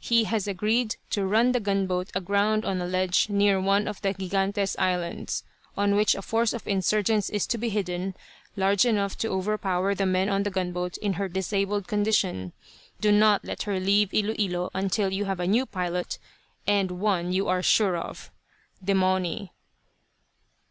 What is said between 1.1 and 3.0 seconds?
run the gunboat aground on a